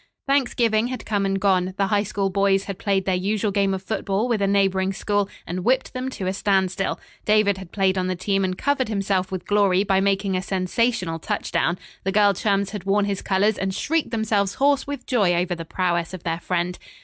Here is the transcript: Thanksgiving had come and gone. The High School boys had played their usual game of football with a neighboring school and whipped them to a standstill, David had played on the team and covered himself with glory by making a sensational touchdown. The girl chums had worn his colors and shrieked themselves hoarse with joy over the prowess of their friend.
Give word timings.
Thanksgiving 0.27 0.87
had 0.87 1.05
come 1.05 1.27
and 1.27 1.39
gone. 1.39 1.75
The 1.77 1.85
High 1.85 2.01
School 2.01 2.31
boys 2.31 2.63
had 2.63 2.79
played 2.79 3.05
their 3.05 3.13
usual 3.13 3.51
game 3.51 3.71
of 3.71 3.83
football 3.83 4.27
with 4.27 4.41
a 4.41 4.47
neighboring 4.47 4.93
school 4.93 5.29
and 5.45 5.63
whipped 5.63 5.93
them 5.93 6.09
to 6.09 6.25
a 6.25 6.33
standstill, 6.33 6.99
David 7.23 7.59
had 7.59 7.71
played 7.71 7.99
on 7.99 8.07
the 8.07 8.15
team 8.15 8.43
and 8.43 8.57
covered 8.57 8.87
himself 8.89 9.31
with 9.31 9.45
glory 9.45 9.83
by 9.83 10.01
making 10.01 10.35
a 10.35 10.41
sensational 10.41 11.19
touchdown. 11.19 11.77
The 12.03 12.11
girl 12.11 12.33
chums 12.33 12.71
had 12.71 12.85
worn 12.85 13.05
his 13.05 13.21
colors 13.21 13.59
and 13.59 13.75
shrieked 13.75 14.09
themselves 14.09 14.55
hoarse 14.55 14.87
with 14.87 15.05
joy 15.05 15.35
over 15.35 15.53
the 15.53 15.65
prowess 15.65 16.15
of 16.15 16.23
their 16.23 16.39
friend. 16.39 16.79